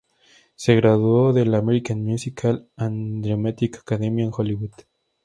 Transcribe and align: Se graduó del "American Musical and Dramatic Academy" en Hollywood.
Se 0.55 0.75
graduó 0.75 1.31
del 1.31 1.53
"American 1.53 2.03
Musical 2.03 2.67
and 2.75 3.23
Dramatic 3.23 3.77
Academy" 3.77 4.23
en 4.23 4.31
Hollywood. 4.35 4.71